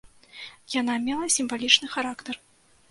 [0.75, 2.43] Яна мела сімвалічны характар.